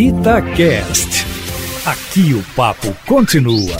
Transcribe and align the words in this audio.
Itacast. 0.00 1.26
Aqui 1.84 2.32
o 2.32 2.42
papo 2.56 2.96
continua. 3.06 3.76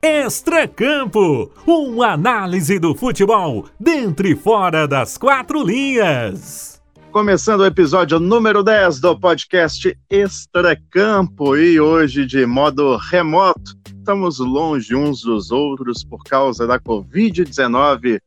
Extracampo, 0.00 1.50
uma 1.66 2.12
análise 2.12 2.78
do 2.78 2.94
futebol 2.94 3.66
dentro 3.80 4.28
e 4.28 4.36
fora 4.36 4.86
das 4.86 5.18
quatro 5.18 5.64
linhas. 5.64 6.80
Começando 7.10 7.62
o 7.62 7.66
episódio 7.66 8.20
número 8.20 8.62
10 8.62 9.00
do 9.00 9.18
podcast 9.18 9.98
Extracampo 10.08 11.56
e 11.56 11.80
hoje 11.80 12.24
de 12.24 12.46
modo 12.46 12.96
remoto. 12.96 13.76
Estamos 13.98 14.38
longe 14.38 14.94
uns 14.94 15.22
dos 15.22 15.50
outros 15.50 16.04
por 16.04 16.22
causa 16.22 16.64
da 16.64 16.78
Covid-19, 16.78 18.20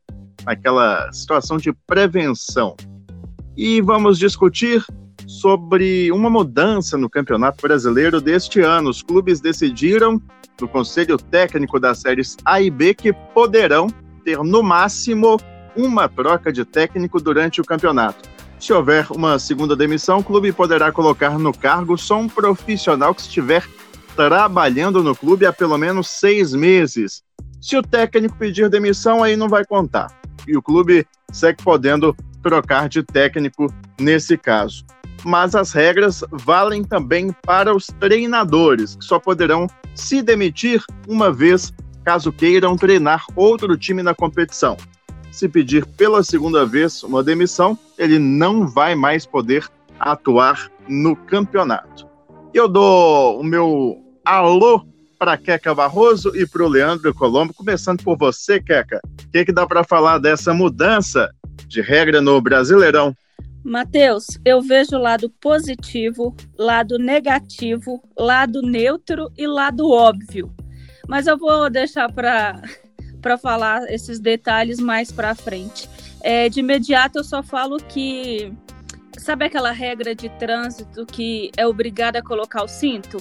aquela 0.46 1.10
situação 1.14 1.56
de 1.56 1.72
prevenção. 1.88 2.76
E 3.56 3.82
vamos 3.82 4.18
discutir 4.18 4.84
sobre 5.28 6.12
uma 6.12 6.30
mudança 6.30 6.98
no 6.98 7.08
Campeonato 7.08 7.62
Brasileiro 7.62 8.20
deste 8.20 8.62
ano. 8.62 8.90
Os 8.90 9.04
clubes 9.04 9.40
decidiram, 9.40 10.20
no 10.60 10.68
Conselho 10.68 11.18
Técnico 11.18 11.80
das 11.80 12.00
séries 12.00 12.36
A 12.44 12.62
e 12.62 12.72
B, 12.72 12.96
que 12.96 13.14
poderão 13.14 13.88
ter 14.26 14.40
no 14.40 14.64
máximo 14.64 15.40
uma 15.76 16.10
troca 16.10 16.52
de 16.52 16.66
técnico 16.66 17.22
durante 17.22 17.62
o 17.62 17.64
campeonato. 17.64 18.28
Se 18.60 18.74
houver 18.74 19.06
uma 19.12 19.38
segunda 19.38 19.76
demissão, 19.76 20.20
o 20.20 20.24
clube 20.24 20.52
poderá 20.52 20.92
colocar 20.92 21.38
no 21.38 21.54
cargo 21.54 21.98
só 21.98 22.20
um 22.20 22.30
profissional 22.30 23.14
que 23.14 23.22
estiver 23.22 23.68
trabalhando 24.16 25.04
no 25.04 25.16
clube 25.16 25.46
há 25.46 25.54
pelo 25.54 25.78
menos 25.78 26.08
seis 26.10 26.54
meses. 26.54 27.24
Se 27.62 27.78
o 27.78 27.84
técnico 27.84 28.36
pedir 28.38 28.70
demissão, 28.70 29.24
aí 29.24 29.36
não 29.36 29.50
vai 29.50 29.66
contar. 29.66 30.08
E 30.48 30.58
o 30.58 30.62
clube 30.62 31.06
segue 31.32 31.62
podendo 31.64 32.16
trocar 32.44 32.88
de 32.88 33.02
técnico 33.02 33.74
nesse 34.00 34.38
caso. 34.38 34.86
Mas 35.24 35.56
as 35.56 35.72
regras 35.72 36.24
valem 36.32 36.84
também 36.84 37.34
para 37.44 37.74
os 37.74 37.88
treinadores, 37.88 38.96
que 38.96 39.06
só 39.06 39.18
poderão 39.18 39.68
se 39.96 40.22
demitir 40.22 40.84
uma 41.08 41.32
vez 41.32 41.74
caso 42.04 42.32
queiram 42.32 42.76
treinar 42.76 43.26
outro 43.36 43.78
time 43.78 44.04
na 44.04 44.14
competição 44.14 44.78
se 45.34 45.50
pedir 45.50 45.84
pela 45.86 46.24
segunda 46.24 46.64
vez 46.64 47.02
uma 47.02 47.24
demissão, 47.24 47.78
ele 47.98 48.20
não 48.20 48.68
vai 48.68 48.94
mais 48.94 49.26
poder 49.26 49.68
atuar 50.00 50.72
no 50.88 51.16
campeonato. 51.16 52.08
Eu 52.54 52.68
dou 52.68 53.40
o 53.40 53.44
meu 53.44 53.98
alô 54.24 54.86
para 55.18 55.36
Queca 55.36 55.74
Barroso 55.74 56.36
e 56.36 56.46
para 56.46 56.64
o 56.64 56.68
Leandro 56.68 57.12
Colombo, 57.16 57.52
começando 57.52 58.04
por 58.04 58.16
você, 58.16 58.62
Queca. 58.62 59.02
O 59.26 59.32
que, 59.32 59.46
que 59.46 59.52
dá 59.52 59.66
para 59.66 59.84
falar 59.84 60.20
dessa 60.20 60.54
mudança 60.54 61.34
de 61.68 61.82
regra 61.82 62.22
no 62.22 62.40
Brasileirão? 62.42 63.16
Matheus, 63.64 64.26
eu 64.44 64.62
vejo 64.62 64.98
lado 64.98 65.30
positivo, 65.30 66.36
lado 66.58 67.00
negativo, 67.00 68.04
lado 68.18 68.62
neutro 68.62 69.32
e 69.38 69.48
lado 69.48 69.90
óbvio. 69.90 70.54
Mas 71.08 71.28
eu 71.28 71.38
vou 71.38 71.70
deixar 71.70 72.12
para 72.12 72.62
para 73.24 73.38
falar 73.38 73.90
esses 73.90 74.20
detalhes 74.20 74.80
mais 74.80 75.12
para 75.12 75.34
frente. 75.34 75.90
É, 76.22 76.50
de 76.50 76.60
imediato, 76.60 77.20
eu 77.20 77.24
só 77.24 77.42
falo 77.42 77.78
que. 77.78 78.54
Sabe 79.18 79.46
aquela 79.46 79.72
regra 79.72 80.14
de 80.14 80.28
trânsito 80.28 81.06
que 81.06 81.52
é 81.56 81.66
obrigada 81.66 82.20
a 82.20 82.24
colocar 82.24 82.64
o 82.64 82.68
cinto? 82.68 83.18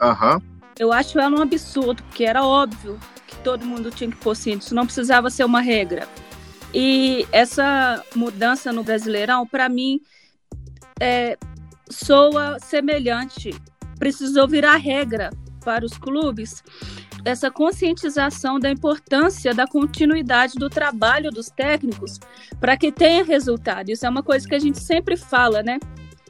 Aham. 0.00 0.34
Uhum. 0.34 0.56
Eu 0.78 0.92
acho 0.92 1.18
ela 1.18 1.38
um 1.38 1.40
absurdo, 1.40 2.02
porque 2.02 2.24
era 2.24 2.44
óbvio 2.44 2.98
que 3.26 3.36
todo 3.38 3.64
mundo 3.64 3.90
tinha 3.90 4.10
que 4.10 4.16
pôr 4.18 4.36
cinto, 4.36 4.60
isso 4.60 4.74
não 4.74 4.84
precisava 4.84 5.30
ser 5.30 5.44
uma 5.44 5.62
regra. 5.62 6.06
E 6.78 7.26
essa 7.32 8.04
mudança 8.14 8.70
no 8.70 8.84
Brasileirão, 8.84 9.46
para 9.46 9.66
mim, 9.66 9.98
é, 11.00 11.38
soa 11.88 12.58
semelhante. 12.58 13.54
Precisou 13.98 14.46
virar 14.46 14.76
regra 14.76 15.30
para 15.64 15.86
os 15.86 15.96
clubes 15.96 16.62
essa 17.24 17.50
conscientização 17.50 18.60
da 18.60 18.70
importância 18.70 19.54
da 19.54 19.66
continuidade 19.66 20.56
do 20.56 20.68
trabalho 20.68 21.30
dos 21.30 21.48
técnicos 21.48 22.20
para 22.60 22.76
que 22.76 22.92
tenha 22.92 23.24
resultado. 23.24 23.88
Isso 23.88 24.04
é 24.04 24.10
uma 24.10 24.22
coisa 24.22 24.46
que 24.46 24.54
a 24.54 24.58
gente 24.60 24.78
sempre 24.78 25.16
fala, 25.16 25.62
né? 25.62 25.78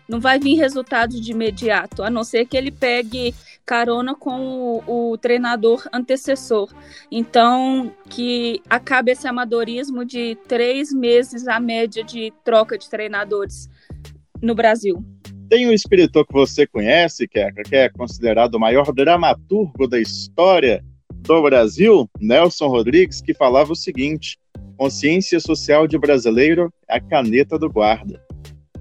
Não 0.08 0.20
vai 0.20 0.38
vir 0.38 0.54
resultado 0.54 1.20
de 1.20 1.32
imediato, 1.32 2.04
a 2.04 2.08
não 2.08 2.22
ser 2.22 2.46
que 2.46 2.56
ele 2.56 2.70
pegue 2.70 3.34
carona 3.66 4.14
com 4.14 4.80
o, 4.86 5.10
o 5.10 5.18
treinador 5.18 5.84
antecessor. 5.92 6.72
Então, 7.10 7.92
que 8.08 8.62
acabe 8.70 9.10
esse 9.10 9.26
amadorismo 9.26 10.04
de 10.04 10.38
três 10.46 10.92
meses 10.92 11.48
a 11.48 11.58
média 11.58 12.04
de 12.04 12.32
troca 12.44 12.78
de 12.78 12.88
treinadores 12.88 13.68
no 14.40 14.54
Brasil. 14.54 15.04
Tem 15.48 15.68
um 15.68 15.72
escritor 15.72 16.24
que 16.26 16.32
você 16.32 16.66
conhece, 16.66 17.26
que 17.26 17.38
é, 17.38 17.50
que 17.50 17.74
é 17.74 17.88
considerado 17.88 18.54
o 18.54 18.60
maior 18.60 18.92
dramaturgo 18.92 19.88
da 19.88 19.98
história 19.98 20.84
do 21.12 21.42
Brasil, 21.42 22.08
Nelson 22.20 22.68
Rodrigues, 22.68 23.20
que 23.20 23.34
falava 23.34 23.72
o 23.72 23.76
seguinte: 23.76 24.38
consciência 24.76 25.40
social 25.40 25.86
de 25.86 25.98
brasileiro 25.98 26.72
é 26.88 26.96
a 26.96 27.00
caneta 27.00 27.58
do 27.58 27.70
guarda. 27.70 28.22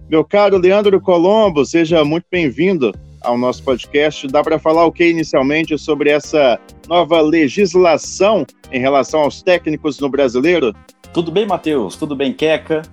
Meu 0.09 0.23
caro 0.23 0.57
Leandro 0.57 1.01
Colombo, 1.01 1.65
seja 1.65 2.03
muito 2.05 2.25
bem-vindo 2.29 2.91
ao 3.25 3.37
nosso 3.37 3.63
podcast. 3.63 4.27
Dá 4.27 4.43
para 4.43 4.59
falar 4.59 4.85
o 4.85 4.91
que 4.91 5.09
inicialmente 5.09 5.77
sobre 5.77 6.09
essa 6.09 6.59
nova 6.87 7.19
legislação 7.21 8.45
em 8.71 8.79
relação 8.79 9.21
aos 9.21 9.41
técnicos 9.41 9.99
no 9.99 10.09
brasileiro? 10.09 10.73
Tudo 11.13 11.31
bem, 11.31 11.45
Matheus? 11.45 11.95
Tudo 11.95 12.15
bem, 12.15 12.31
Queca? 12.31 12.83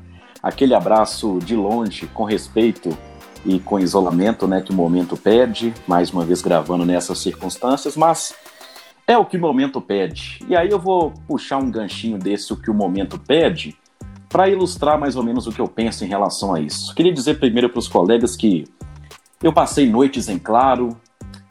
Aquele 0.42 0.74
abraço 0.74 1.38
de 1.44 1.54
longe, 1.54 2.06
com 2.08 2.24
respeito 2.24 2.96
e 3.44 3.58
com 3.60 3.78
isolamento, 3.78 4.46
né, 4.46 4.60
que 4.60 4.70
o 4.70 4.74
momento 4.74 5.16
pede, 5.16 5.72
mais 5.86 6.10
uma 6.10 6.24
vez 6.24 6.42
gravando 6.42 6.84
nessas 6.84 7.18
circunstâncias, 7.18 7.96
mas 7.96 8.34
é 9.06 9.18
o 9.18 9.24
que 9.24 9.36
o 9.36 9.40
momento 9.40 9.80
pede. 9.80 10.38
E 10.48 10.56
aí 10.56 10.70
eu 10.70 10.78
vou 10.78 11.12
puxar 11.26 11.58
um 11.58 11.70
ganchinho 11.70 12.18
desse 12.18 12.52
o 12.52 12.56
que 12.56 12.70
o 12.70 12.74
momento 12.74 13.18
pede 13.18 13.76
para 14.28 14.48
ilustrar 14.48 14.98
mais 14.98 15.16
ou 15.16 15.22
menos 15.22 15.46
o 15.46 15.52
que 15.52 15.60
eu 15.60 15.68
penso 15.68 16.04
em 16.04 16.08
relação 16.08 16.54
a 16.54 16.60
isso. 16.60 16.94
Queria 16.94 17.12
dizer 17.12 17.38
primeiro 17.38 17.68
para 17.68 17.78
os 17.78 17.88
colegas 17.88 18.34
que 18.34 18.64
eu 19.42 19.52
passei 19.52 19.88
noites 19.88 20.28
em 20.28 20.38
claro, 20.38 20.96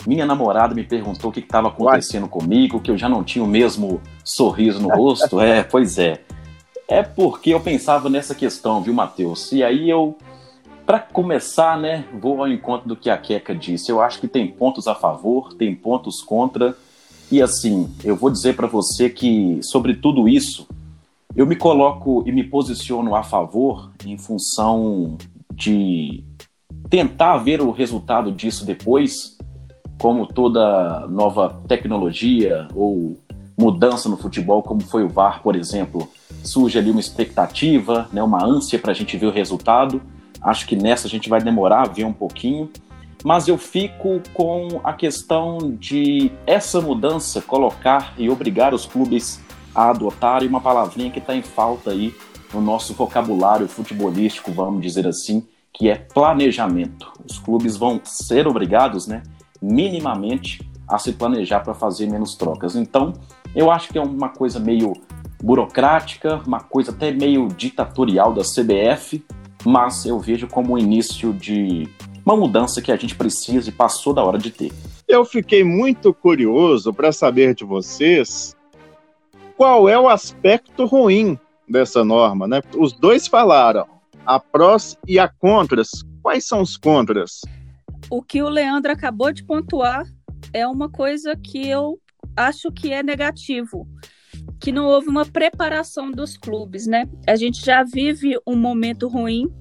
minha 0.08 0.26
namorada 0.26 0.74
me 0.74 0.84
perguntou 0.84 1.30
o 1.30 1.34
que 1.34 1.40
estava 1.40 1.68
acontecendo 1.68 2.24
What? 2.24 2.34
comigo, 2.34 2.80
que 2.80 2.90
eu 2.90 2.98
já 2.98 3.08
não 3.08 3.24
tinha 3.24 3.44
o 3.44 3.48
mesmo 3.48 4.02
sorriso 4.24 4.82
no 4.82 4.90
rosto. 4.90 5.40
é, 5.42 5.64
pois 5.64 5.98
é. 5.98 6.22
É 6.88 7.04
porque 7.04 7.52
eu 7.52 7.60
pensava 7.60 8.10
nessa 8.10 8.36
questão, 8.36 8.82
viu, 8.82 8.94
Matheus? 8.94 9.52
E 9.52 9.64
aí 9.64 9.90
eu 9.90 10.18
para 10.86 11.00
começar, 11.00 11.80
né, 11.80 12.04
vou 12.20 12.42
ao 12.42 12.50
encontro 12.50 12.90
do 12.90 12.98
que 12.98 13.10
a 13.10 13.18
Queca 13.18 13.56
disse. 13.56 13.90
Eu 13.90 14.02
acho 14.02 14.20
que 14.20 14.28
tem 14.28 14.48
pontos 14.48 14.88
a 14.88 14.96
favor, 14.96 15.54
tem 15.54 15.74
pontos 15.74 16.22
contra. 16.22 16.76
E 17.32 17.42
assim, 17.42 17.90
eu 18.04 18.16
vou 18.16 18.30
dizer 18.30 18.58
para 18.58 18.68
você 18.68 19.10
que 19.10 19.60
sobre 19.62 19.94
tudo 19.94 20.28
isso, 20.28 20.68
eu 21.34 21.46
me 21.46 21.56
coloco 21.56 22.24
e 22.26 22.32
me 22.32 22.44
posiciono 22.44 23.16
a 23.16 23.24
favor 23.24 23.92
em 24.06 24.18
função 24.18 25.18
de 25.54 26.26
tentar 26.92 27.38
ver 27.38 27.62
o 27.62 27.72
resultado 27.72 28.34
disso 28.34 28.66
depois, 28.66 29.38
como 29.98 30.28
toda 30.28 31.08
nova 31.08 31.62
tecnologia 31.66 32.68
ou 32.76 33.18
mudança 33.58 34.10
no 34.10 34.18
futebol, 34.18 34.62
como 34.62 34.82
foi 34.82 35.02
o 35.04 35.08
VAR, 35.08 35.42
por 35.42 35.56
exemplo, 35.56 36.10
surge 36.44 36.78
ali 36.78 36.92
uma 36.92 37.00
expectativa, 37.00 38.10
né, 38.12 38.22
uma 38.22 38.44
ânsia 38.44 38.78
para 38.78 38.92
a 38.92 38.94
gente 38.94 39.16
ver 39.16 39.28
o 39.28 39.32
resultado. 39.32 40.02
Acho 40.42 40.68
que 40.68 40.76
nessa 40.76 41.08
a 41.08 41.10
gente 41.10 41.30
vai 41.30 41.42
demorar 41.42 41.84
a 41.84 41.90
ver 41.90 42.04
um 42.04 42.12
pouquinho, 42.12 42.70
mas 43.24 43.48
eu 43.48 43.58
fico 43.58 44.22
com 44.34 44.82
a 44.84 44.92
questão 44.92 45.60
de 45.80 46.30
essa 46.46 46.82
mudança 46.82 47.40
colocar 47.42 48.14
e 48.18 48.30
obrigar 48.30 48.74
os 48.74 48.86
clubes 48.86 49.40
a 49.74 49.92
adotarem 49.92 50.50
uma 50.50 50.60
palavrinha 50.60 51.10
que 51.10 51.20
está 51.20 51.34
em 51.34 51.42
falta 51.42 51.92
aí 51.92 52.14
no 52.54 52.60
nosso 52.60 52.94
vocabulário 52.94 53.66
futebolístico, 53.70 54.52
vamos 54.52 54.82
dizer 54.82 55.08
assim, 55.08 55.48
que 55.74 55.90
é 55.90 55.96
planejamento. 55.96 57.12
Os 57.28 57.40
clubes 57.40 57.78
vão 57.78 58.02
ser 58.04 58.48
obrigados, 58.48 59.08
né, 59.08 59.24
minimamente, 59.62 60.70
a 60.88 60.98
se 60.98 61.14
planejar 61.14 61.62
para 61.62 61.74
fazer 61.74 62.08
menos 62.08 62.36
trocas. 62.36 62.76
Então, 62.76 63.14
eu 63.56 63.72
acho 63.72 63.90
que 63.90 63.98
é 63.98 64.02
uma 64.02 64.30
coisa 64.30 64.60
meio 64.60 64.94
burocrática, 65.42 66.42
uma 66.46 66.60
coisa 66.60 66.92
até 66.92 67.12
meio 67.12 67.48
ditatorial 67.48 68.34
da 68.34 68.42
CBF, 68.44 69.24
mas 69.66 70.06
eu 70.06 70.20
vejo 70.20 70.48
como 70.48 70.74
o 70.74 70.78
início 70.78 71.34
de 71.34 71.88
uma 72.26 72.36
mudança 72.36 72.82
que 72.82 72.92
a 72.92 72.96
gente 72.96 73.16
precisa 73.16 73.70
e 73.70 73.72
passou 73.72 74.14
da 74.14 74.24
hora 74.24 74.38
de 74.38 74.52
ter. 74.52 74.72
Eu 75.08 75.26
fiquei 75.26 75.64
muito 75.64 76.14
curioso 76.14 76.94
para 76.94 77.12
saber 77.12 77.56
de 77.56 77.64
vocês 77.64 78.56
qual 79.58 79.90
é 79.90 80.00
o 80.00 80.10
aspecto 80.10 80.86
ruim 80.86 81.40
dessa 81.68 82.04
norma, 82.04 82.48
né? 82.48 82.62
Os 82.78 82.94
dois 82.94 83.28
falaram, 83.28 83.86
a 84.26 84.40
prós 84.40 84.98
e 85.08 85.20
a 85.20 85.28
contras. 85.28 85.90
Quais 86.22 86.46
são 86.46 86.62
os 86.62 86.78
contras? 86.78 87.42
O 88.10 88.22
que 88.22 88.42
o 88.42 88.50
Leandro 88.50 88.92
acabou 88.92 89.32
de 89.32 89.44
pontuar 89.44 90.06
é 90.54 90.68
uma 90.68 90.90
coisa 90.90 91.36
que 91.36 91.68
eu 91.68 92.00
acho 92.36 92.72
que 92.72 92.92
é 92.92 93.04
negativo 93.04 93.88
que 94.60 94.72
não 94.72 94.86
houve 94.86 95.10
uma 95.10 95.26
preparação 95.26 96.12
dos 96.12 96.38
clubes, 96.38 96.86
né? 96.86 97.10
A 97.28 97.36
gente 97.36 97.64
já 97.66 97.84
vive 97.84 98.40
um 98.46 98.56
momento 98.56 99.08
ruim 99.08 99.52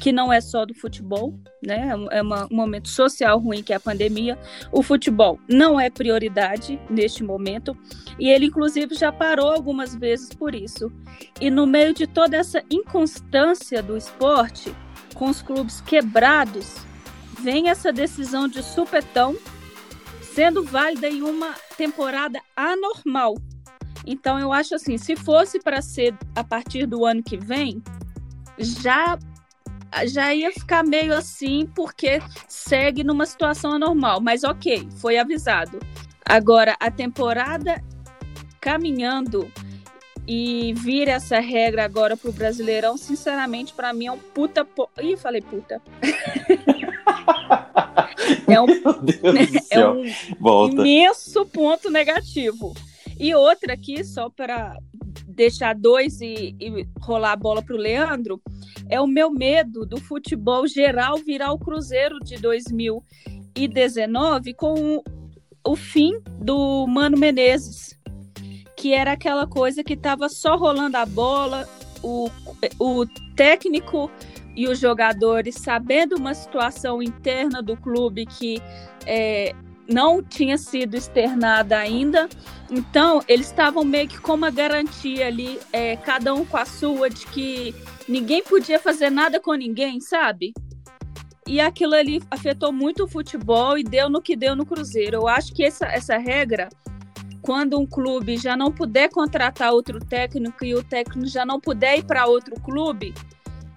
que 0.00 0.12
não 0.12 0.32
é 0.32 0.40
só 0.40 0.64
do 0.64 0.74
futebol, 0.74 1.38
né? 1.62 1.90
É 2.10 2.22
uma, 2.22 2.46
um 2.50 2.56
momento 2.56 2.88
social 2.88 3.38
ruim 3.38 3.62
que 3.62 3.72
é 3.72 3.76
a 3.76 3.80
pandemia. 3.80 4.38
O 4.72 4.82
futebol 4.82 5.38
não 5.48 5.80
é 5.80 5.88
prioridade 5.88 6.80
neste 6.90 7.22
momento 7.22 7.76
e 8.18 8.28
ele, 8.28 8.46
inclusive, 8.46 8.94
já 8.94 9.10
parou 9.10 9.50
algumas 9.50 9.94
vezes 9.94 10.30
por 10.30 10.54
isso. 10.54 10.92
E 11.40 11.50
no 11.50 11.66
meio 11.66 11.94
de 11.94 12.06
toda 12.06 12.36
essa 12.36 12.62
inconstância 12.70 13.82
do 13.82 13.96
esporte, 13.96 14.74
com 15.14 15.30
os 15.30 15.40
clubes 15.40 15.80
quebrados, 15.80 16.76
vem 17.40 17.68
essa 17.68 17.92
decisão 17.92 18.48
de 18.48 18.62
supetão 18.62 19.36
sendo 20.22 20.64
válida 20.64 21.08
em 21.08 21.22
uma 21.22 21.54
temporada 21.76 22.40
anormal. 22.56 23.36
Então 24.06 24.38
eu 24.38 24.52
acho 24.52 24.74
assim, 24.74 24.98
se 24.98 25.16
fosse 25.16 25.60
para 25.60 25.80
ser 25.80 26.14
a 26.34 26.42
partir 26.42 26.86
do 26.86 27.04
ano 27.06 27.22
que 27.22 27.36
vem, 27.36 27.82
já 28.58 29.18
já 30.06 30.34
ia 30.34 30.52
ficar 30.52 30.84
meio 30.84 31.14
assim 31.14 31.66
porque 31.74 32.20
segue 32.48 33.04
numa 33.04 33.26
situação 33.26 33.72
anormal, 33.72 34.20
mas 34.20 34.44
OK, 34.44 34.88
foi 34.96 35.18
avisado. 35.18 35.78
Agora 36.24 36.76
a 36.80 36.90
temporada 36.90 37.82
caminhando 38.60 39.50
e 40.26 40.72
vir 40.74 41.08
essa 41.08 41.38
regra 41.38 41.84
agora 41.84 42.16
pro 42.16 42.32
Brasileirão, 42.32 42.96
sinceramente, 42.96 43.74
para 43.74 43.92
mim 43.92 44.06
é 44.06 44.12
um 44.12 44.18
puta. 44.18 44.64
Po... 44.64 44.88
Ih, 45.00 45.16
falei 45.16 45.42
puta. 45.42 45.80
é 48.48 48.60
um, 48.60 48.66
é 49.70 49.88
um 49.88 50.04
imenso 50.70 51.46
ponto 51.46 51.90
negativo. 51.90 52.74
E 53.18 53.34
outra 53.34 53.74
aqui, 53.74 54.02
só 54.02 54.30
para 54.30 54.76
deixar 55.34 55.74
dois 55.74 56.20
e, 56.20 56.54
e, 56.60 56.86
rolar 57.00 57.32
a 57.32 57.36
bola 57.36 57.62
para 57.62 57.74
o 57.74 57.78
Leandro, 57.78 58.40
é 58.88 59.00
o 59.00 59.06
meu 59.06 59.30
medo 59.30 59.86
do 59.86 60.00
futebol 60.00 60.66
geral 60.66 61.16
virar 61.18 61.52
o 61.52 61.58
Cruzeiro 61.58 62.18
de 62.20 62.36
2019 62.36 64.54
com 64.54 64.96
o, 64.96 65.04
o 65.66 65.76
fim 65.76 66.20
do 66.40 66.86
Mano 66.86 67.18
Menezes, 67.18 67.98
que 68.76 68.92
era 68.92 69.12
aquela 69.12 69.46
coisa 69.46 69.82
que 69.82 69.94
estava 69.94 70.28
só 70.28 70.56
rolando 70.56 70.96
a 70.96 71.06
bola, 71.06 71.68
o, 72.02 72.28
o 72.78 73.06
técnico 73.34 74.10
e 74.54 74.68
os 74.68 74.78
jogadores 74.78 75.56
sabendo 75.56 76.16
uma 76.16 76.34
situação 76.34 77.02
interna 77.02 77.62
do 77.62 77.76
clube 77.76 78.26
que 78.26 78.62
é, 79.06 79.54
não 79.88 80.22
tinha 80.22 80.56
sido 80.56 80.96
externada 80.96 81.78
ainda. 81.78 82.28
Então, 82.76 83.22
eles 83.28 83.46
estavam 83.46 83.84
meio 83.84 84.08
que 84.08 84.18
com 84.18 84.34
uma 84.34 84.50
garantia 84.50 85.28
ali, 85.28 85.60
é, 85.72 85.96
cada 85.96 86.34
um 86.34 86.44
com 86.44 86.56
a 86.56 86.64
sua, 86.64 87.08
de 87.08 87.24
que 87.26 87.72
ninguém 88.08 88.42
podia 88.42 88.80
fazer 88.80 89.10
nada 89.10 89.38
com 89.38 89.54
ninguém, 89.54 90.00
sabe? 90.00 90.52
E 91.46 91.60
aquilo 91.60 91.94
ali 91.94 92.20
afetou 92.28 92.72
muito 92.72 93.04
o 93.04 93.08
futebol 93.08 93.78
e 93.78 93.84
deu 93.84 94.10
no 94.10 94.20
que 94.20 94.34
deu 94.34 94.56
no 94.56 94.66
Cruzeiro. 94.66 95.18
Eu 95.18 95.28
acho 95.28 95.54
que 95.54 95.62
essa, 95.62 95.86
essa 95.86 96.18
regra, 96.18 96.68
quando 97.42 97.78
um 97.78 97.86
clube 97.86 98.36
já 98.36 98.56
não 98.56 98.72
puder 98.72 99.08
contratar 99.08 99.72
outro 99.72 100.00
técnico 100.00 100.64
e 100.64 100.74
o 100.74 100.82
técnico 100.82 101.28
já 101.28 101.46
não 101.46 101.60
puder 101.60 102.00
ir 102.00 102.04
para 102.04 102.26
outro 102.26 102.56
clube, 102.60 103.14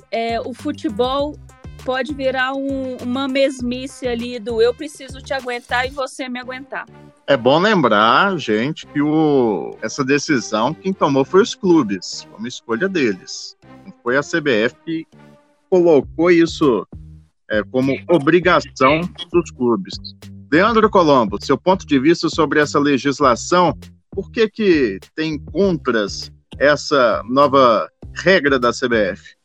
é, 0.10 0.42
o 0.42 0.56
futebol 0.56 1.38
pode 1.86 2.16
virar 2.16 2.56
um, 2.56 2.98
uma 3.04 3.28
mesmice 3.28 4.08
ali 4.08 4.40
do 4.40 4.60
eu 4.60 4.74
preciso 4.74 5.22
te 5.22 5.36
aguentar 5.36 5.86
e 5.86 5.92
você 5.92 6.28
me 6.28 6.40
aguentar. 6.40 6.88
É 7.30 7.36
bom 7.36 7.60
lembrar, 7.60 8.38
gente, 8.38 8.88
que 8.88 9.02
o, 9.02 9.78
essa 9.82 10.02
decisão 10.02 10.74
quem 10.74 10.94
tomou 10.94 11.26
foi 11.26 11.42
os 11.42 11.54
clubes, 11.54 12.24
foi 12.24 12.40
uma 12.40 12.48
escolha 12.48 12.88
deles. 12.88 13.58
Não 13.86 13.94
foi 14.02 14.16
a 14.16 14.22
CBF 14.22 14.74
que 14.86 15.06
colocou 15.70 16.32
isso 16.32 16.88
é, 17.52 17.62
como 17.64 18.00
obrigação 18.10 19.02
dos 19.30 19.52
clubes. 19.52 19.96
Leandro 20.50 20.90
Colombo, 20.90 21.38
seu 21.44 21.58
ponto 21.58 21.86
de 21.86 22.00
vista 22.00 22.30
sobre 22.30 22.62
essa 22.62 22.80
legislação, 22.80 23.78
por 24.10 24.32
que, 24.32 24.50
que 24.50 24.98
tem 25.14 25.38
contras 25.38 26.32
essa 26.58 27.22
nova 27.28 27.90
regra 28.14 28.58
da 28.58 28.72
CBF? 28.72 29.36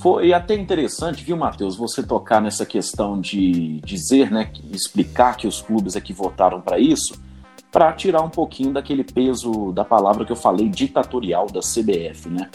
Foi 0.00 0.32
até 0.32 0.56
interessante, 0.56 1.22
viu, 1.22 1.36
Matheus, 1.36 1.76
você 1.76 2.02
tocar 2.02 2.42
nessa 2.42 2.66
questão 2.66 3.20
de 3.20 3.80
dizer, 3.84 4.28
né, 4.28 4.50
explicar 4.72 5.36
que 5.36 5.46
os 5.46 5.62
clubes 5.62 5.94
é 5.94 6.00
que 6.00 6.12
votaram 6.12 6.60
para 6.60 6.80
isso, 6.80 7.27
para 7.70 7.92
tirar 7.92 8.22
um 8.22 8.30
pouquinho 8.30 8.72
daquele 8.72 9.04
peso 9.04 9.72
da 9.72 9.84
palavra 9.84 10.24
que 10.24 10.32
eu 10.32 10.36
falei, 10.36 10.68
ditatorial 10.68 11.46
da 11.46 11.60
CBF, 11.60 12.28
né? 12.28 12.50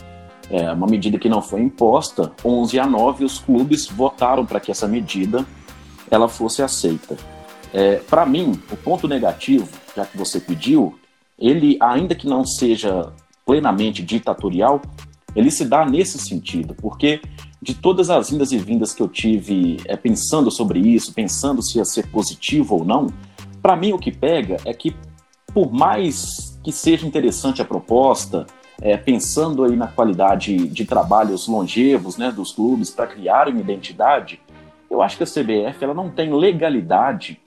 É 0.49 0.71
uma 0.71 0.87
medida 0.87 1.17
que 1.17 1.29
não 1.29 1.41
foi 1.41 1.61
imposta, 1.61 2.31
11 2.43 2.79
a 2.79 2.85
9 2.85 3.23
os 3.23 3.39
clubes 3.39 3.87
votaram 3.87 4.45
para 4.45 4.59
que 4.59 4.71
essa 4.71 4.87
medida 4.87 5.45
ela 6.11 6.27
fosse 6.27 6.61
aceita. 6.61 7.15
É, 7.73 7.95
para 7.95 8.25
mim, 8.25 8.59
o 8.71 8.75
ponto 8.75 9.07
negativo, 9.07 9.67
já 9.95 10.05
que 10.05 10.17
você 10.17 10.39
pediu, 10.39 10.97
ele, 11.39 11.77
ainda 11.79 12.13
que 12.13 12.27
não 12.27 12.45
seja 12.45 13.11
plenamente 13.45 14.03
ditatorial, 14.03 14.81
ele 15.35 15.49
se 15.49 15.65
dá 15.65 15.85
nesse 15.85 16.19
sentido, 16.19 16.75
porque 16.75 17.21
de 17.61 17.73
todas 17.73 18.09
as 18.09 18.29
vindas 18.29 18.51
e 18.51 18.57
vindas 18.57 18.93
que 18.93 19.01
eu 19.01 19.07
tive 19.07 19.77
é, 19.85 19.95
pensando 19.95 20.51
sobre 20.51 20.79
isso, 20.79 21.13
pensando 21.13 21.63
se 21.63 21.77
ia 21.77 21.85
ser 21.85 22.07
positivo 22.07 22.75
ou 22.75 22.85
não, 22.85 23.07
para 23.63 23.75
mim 23.75 23.93
o 23.93 23.97
que 23.97 24.11
pega 24.11 24.57
é 24.65 24.73
que, 24.73 24.95
por 25.53 25.71
mais 25.71 26.59
que 26.63 26.71
seja 26.71 27.07
interessante 27.07 27.61
a 27.61 27.65
proposta, 27.65 28.45
é, 28.79 28.95
pensando 28.97 29.63
aí 29.63 29.75
na 29.75 29.87
qualidade 29.87 30.67
de 30.67 30.85
trabalhos 30.85 31.47
longevos 31.47 32.17
né, 32.17 32.31
dos 32.31 32.51
clubes 32.51 32.91
para 32.91 33.07
criar 33.07 33.47
uma 33.47 33.59
identidade, 33.59 34.39
eu 34.91 35.01
acho 35.01 35.17
que 35.17 35.23
a 35.23 35.25
CBF 35.25 35.83
ela 35.83 35.93
não 35.93 36.09
tem 36.09 36.31
legalidade 36.31 37.39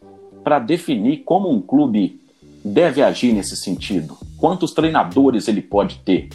para 0.42 0.58
definir 0.58 1.18
como 1.18 1.48
um 1.48 1.60
clube 1.60 2.20
deve 2.64 3.00
agir 3.00 3.32
nesse 3.32 3.56
sentido, 3.56 4.16
quantos 4.38 4.72
treinadores 4.72 5.46
ele 5.46 5.62
pode 5.62 5.98
ter 5.98 6.28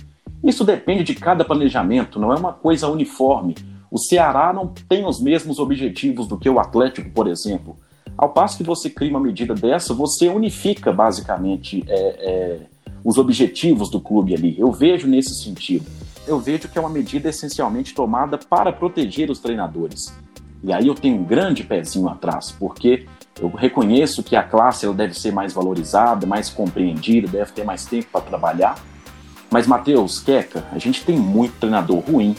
isso 0.44 0.64
depende 0.64 1.04
de 1.04 1.14
cada 1.14 1.46
planejamento, 1.46 2.20
não 2.20 2.34
é 2.34 2.36
uma 2.36 2.52
coisa 2.52 2.88
uniforme. 2.88 3.56
O 3.92 4.00
Ceará 4.00 4.52
não 4.52 4.68
tem 4.68 5.06
os 5.06 5.22
mesmos 5.22 5.60
objetivos 5.60 6.28
do 6.28 6.38
que 6.38 6.50
o 6.50 6.60
Atlético, 6.60 7.10
por 7.12 7.28
exemplo. 7.28 7.76
Ao 8.22 8.30
passo 8.30 8.56
que 8.56 8.64
você 8.64 8.88
cria 8.88 9.10
uma 9.10 9.20
medida 9.20 9.56
dessa, 9.56 9.96
você 9.96 10.30
unifica 10.30 10.94
basicamente 10.94 11.84
é, 11.88 11.96
é, 11.96 12.60
os 13.04 13.18
objetivos 13.18 13.90
do 13.90 14.00
clube 14.00 14.36
ali. 14.36 14.56
Eu 14.60 14.72
vejo 14.72 15.08
nesse 15.08 15.34
sentido. 15.34 15.88
Eu 16.28 16.40
vejo 16.40 16.70
que 16.70 16.78
é 16.78 16.82
uma 16.82 16.88
medida 16.88 17.30
essencialmente 17.30 17.96
tomada 17.96 18.38
para 18.38 18.72
proteger 18.72 19.32
os 19.32 19.40
treinadores. 19.40 20.14
E 20.64 20.72
aí 20.72 20.86
eu 20.86 20.94
tenho 20.94 21.20
um 21.20 21.24
grande 21.24 21.64
pezinho 21.64 22.08
atrás, 22.08 22.52
porque 22.52 23.08
eu 23.40 23.50
reconheço 23.50 24.22
que 24.22 24.36
a 24.36 24.44
classe 24.44 24.86
ela 24.86 24.94
deve 24.94 25.20
ser 25.20 25.34
mais 25.34 25.52
valorizada, 25.52 26.28
mais 26.28 26.48
compreendida, 26.48 27.28
deve 27.28 27.52
ter 27.54 27.64
mais 27.64 27.88
tempo 27.88 28.06
para 28.12 28.22
trabalhar. 28.22 28.78
Mas, 29.50 29.66
Matheus, 29.66 30.20
Queca, 30.20 30.64
a 30.72 30.78
gente 30.78 31.04
tem 31.04 31.18
muito 31.18 31.60
treinador 31.60 31.98
ruim 32.02 32.36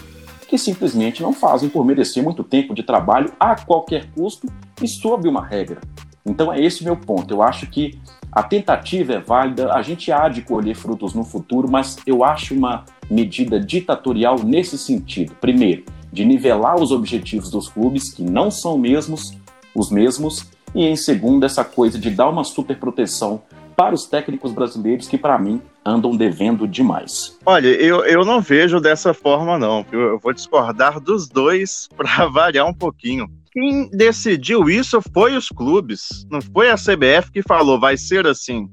que 0.47 0.57
simplesmente 0.57 1.23
não 1.23 1.33
fazem 1.33 1.69
por 1.69 1.85
merecer 1.85 2.23
muito 2.23 2.45
tempo 2.45 2.73
de 2.73 2.85
trabalho 2.85 3.33
a 3.41 3.57
qualquer 3.57 4.09
custo 4.13 4.47
e 4.83 4.89
sob 4.89 5.29
uma 5.29 5.45
regra. 5.45 5.81
Então 6.25 6.53
é 6.53 6.61
esse 6.61 6.85
meu 6.85 6.97
ponto. 6.97 7.33
Eu 7.33 7.43
acho 7.43 7.67
que 7.67 7.99
a 8.31 8.43
tentativa 8.43 9.15
é 9.15 9.21
válida, 9.21 9.73
a 9.73 9.83
gente 9.83 10.11
há 10.11 10.29
de 10.29 10.43
colher 10.43 10.75
frutos 10.75 11.15
no 11.15 11.25
futuro, 11.25 11.71
mas 11.71 11.99
eu 12.07 12.25
acho 12.25 12.55
uma 12.55 12.85
medida 13.11 13.61
ditatorial 13.61 14.39
nesse 14.43 14.79
sentido. 14.79 15.35
Primeiro, 15.41 15.85
de 16.13 16.25
nivelar 16.25 16.77
os 16.77 16.93
objetivos 16.93 17.51
dos 17.51 17.69
clubes, 17.69 18.13
que 18.13 18.23
não 18.23 18.51
são 18.51 18.79
mesmos 18.79 19.37
os 19.75 19.91
mesmos, 19.91 20.51
e 20.75 20.87
em 20.87 20.97
segundo, 20.97 21.45
essa 21.45 21.65
coisa 21.65 21.99
de 21.99 22.11
dar 22.11 22.29
uma 22.29 22.45
superproteção 22.45 23.43
para 23.77 23.95
os 23.95 24.07
técnicos 24.07 24.53
brasileiros 24.53 25.09
que, 25.09 25.19
para 25.19 25.39
mim, 25.39 25.61
andam 25.85 26.17
devendo 26.17 26.69
demais. 26.69 27.39
Olha, 27.45 27.69
eu, 27.69 28.05
eu 28.05 28.25
não 28.25 28.41
vejo 28.41 28.81
dessa 28.81 29.13
forma, 29.13 29.59
não. 29.59 29.85
Eu, 29.91 30.01
eu 30.01 30.19
vou 30.19 30.33
discordar 30.33 31.01
dos 31.01 31.29
dois 31.29 31.89
para 31.97 32.27
variar 32.27 32.67
um 32.67 32.75
pouquinho. 32.75 33.29
Quem 33.53 33.91
decidiu 33.91 34.71
isso 34.71 35.01
foi 35.13 35.37
os 35.37 35.49
clubes, 35.49 36.27
não 36.31 36.41
foi 36.41 36.71
a 36.71 36.75
CBF 36.75 37.31
que 37.31 37.43
falou 37.43 37.79
vai 37.79 37.99
ser 37.99 38.27
assim. 38.27 38.67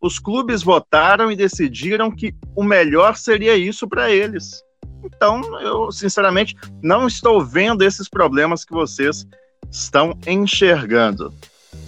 Os 0.00 0.20
clubes 0.20 0.62
votaram 0.62 1.32
e 1.32 1.36
decidiram 1.36 2.10
que 2.10 2.32
o 2.54 2.62
melhor 2.62 3.16
seria 3.16 3.56
isso 3.56 3.88
para 3.88 4.12
eles. 4.12 4.62
Então, 5.04 5.42
eu 5.60 5.90
sinceramente 5.90 6.54
não 6.80 7.08
estou 7.08 7.44
vendo 7.44 7.82
esses 7.82 8.08
problemas 8.08 8.64
que 8.64 8.72
vocês 8.72 9.26
estão 9.68 10.16
enxergando. 10.26 11.34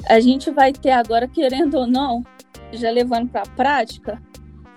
A 0.09 0.19
gente 0.19 0.51
vai 0.51 0.73
ter 0.73 0.91
agora, 0.91 1.29
querendo 1.29 1.75
ou 1.77 1.87
não, 1.87 2.25
já 2.73 2.91
levando 2.91 3.29
para 3.29 3.43
a 3.43 3.51
prática, 3.55 4.21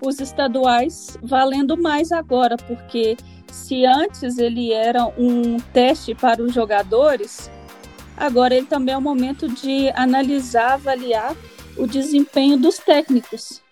os 0.00 0.20
estaduais 0.20 1.18
valendo 1.22 1.76
mais 1.76 2.12
agora, 2.12 2.56
porque 2.56 3.16
se 3.52 3.84
antes 3.84 4.38
ele 4.38 4.72
era 4.72 5.06
um 5.18 5.58
teste 5.72 6.14
para 6.14 6.42
os 6.42 6.52
jogadores, 6.52 7.50
agora 8.16 8.54
ele 8.54 8.66
também 8.66 8.94
é 8.94 8.98
o 8.98 9.02
momento 9.02 9.48
de 9.48 9.90
analisar, 9.90 10.74
avaliar 10.74 11.36
o 11.76 11.86
desempenho 11.86 12.56
dos 12.56 12.78
técnicos. 12.78 13.62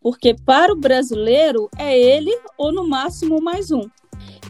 Porque 0.00 0.34
para 0.34 0.72
o 0.72 0.76
brasileiro 0.76 1.70
é 1.78 1.98
ele 1.98 2.36
ou 2.58 2.72
no 2.72 2.86
máximo 2.86 3.40
mais 3.40 3.70
um. 3.70 3.88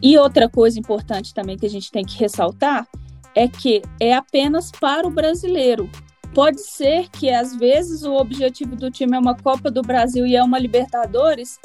E 0.01 0.17
outra 0.17 0.49
coisa 0.49 0.79
importante 0.79 1.33
também 1.33 1.57
que 1.57 1.65
a 1.65 1.69
gente 1.69 1.91
tem 1.91 2.03
que 2.03 2.17
ressaltar 2.17 2.87
é 3.33 3.47
que 3.47 3.81
é 3.99 4.13
apenas 4.13 4.71
para 4.71 5.07
o 5.07 5.11
brasileiro. 5.11 5.89
Pode 6.33 6.61
ser 6.61 7.09
que 7.09 7.29
às 7.29 7.55
vezes 7.55 8.03
o 8.03 8.13
objetivo 8.13 8.75
do 8.75 8.91
time 8.91 9.15
é 9.15 9.19
uma 9.19 9.35
Copa 9.35 9.71
do 9.71 9.81
Brasil 9.81 10.25
e 10.25 10.35
é 10.35 10.43
uma 10.43 10.59
Libertadores 10.59 11.59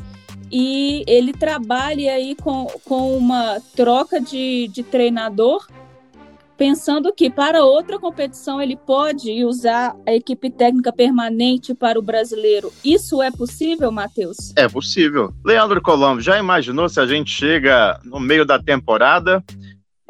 e 0.51 1.05
ele 1.07 1.33
trabalhe 1.33 2.09
aí 2.09 2.35
com, 2.35 2.67
com 2.85 3.17
uma 3.17 3.61
troca 3.77 4.21
de, 4.21 4.69
de 4.69 4.83
treinador 4.83 5.67
pensando 6.61 7.11
que 7.11 7.31
para 7.31 7.65
outra 7.65 7.99
competição 7.99 8.61
ele 8.61 8.77
pode 8.77 9.47
usar 9.47 9.97
a 10.07 10.13
equipe 10.13 10.51
técnica 10.51 10.93
permanente 10.93 11.75
para 11.75 11.99
o 11.99 12.03
brasileiro. 12.03 12.71
Isso 12.85 13.23
é 13.23 13.31
possível, 13.31 13.91
Matheus? 13.91 14.53
É 14.55 14.69
possível. 14.69 15.33
Leandro 15.43 15.81
Colombo, 15.81 16.21
já 16.21 16.39
imaginou 16.39 16.87
se 16.87 17.01
a 17.01 17.07
gente 17.07 17.31
chega 17.31 17.99
no 18.05 18.21
meio 18.21 18.45
da 18.45 18.63
temporada 18.63 19.43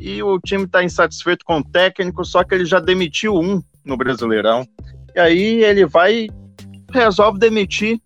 e 0.00 0.20
o 0.24 0.40
time 0.40 0.64
está 0.64 0.82
insatisfeito 0.82 1.44
com 1.44 1.58
o 1.58 1.64
técnico, 1.64 2.24
só 2.24 2.42
que 2.42 2.52
ele 2.52 2.64
já 2.64 2.80
demitiu 2.80 3.36
um 3.36 3.62
no 3.84 3.96
Brasileirão. 3.96 4.66
E 5.14 5.20
aí 5.20 5.62
ele 5.62 5.86
vai, 5.86 6.26
resolve 6.90 7.38
demitir 7.38 8.00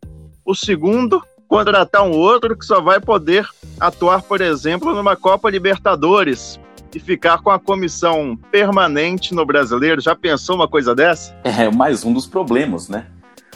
o 0.44 0.54
segundo, 0.54 1.22
contratar 1.54 2.02
um 2.02 2.10
outro 2.10 2.56
que 2.56 2.66
só 2.66 2.80
vai 2.80 3.00
poder 3.00 3.48
atuar, 3.78 4.22
por 4.22 4.40
exemplo, 4.40 4.92
numa 4.92 5.14
Copa 5.14 5.48
Libertadores 5.48 6.58
e 6.92 6.98
ficar 6.98 7.38
com 7.42 7.50
a 7.50 7.60
comissão 7.60 8.36
permanente 8.50 9.32
no 9.32 9.46
brasileiro. 9.46 10.00
Já 10.00 10.16
pensou 10.16 10.56
uma 10.56 10.66
coisa 10.66 10.96
dessa? 10.96 11.32
É 11.44 11.70
mais 11.70 12.04
um 12.04 12.12
dos 12.12 12.26
problemas, 12.26 12.88
né? 12.88 13.06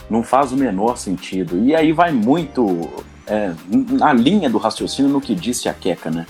Não 0.09 0.23
faz 0.23 0.53
o 0.53 0.55
menor 0.55 0.97
sentido. 0.97 1.61
E 1.61 1.75
aí 1.75 1.91
vai 1.91 2.13
muito 2.13 2.89
é, 3.27 3.53
na 3.69 4.13
linha 4.13 4.49
do 4.49 4.57
raciocínio 4.57 5.11
no 5.11 5.19
que 5.19 5.35
disse 5.35 5.67
a 5.67 5.73
Queca, 5.73 6.09
né? 6.09 6.25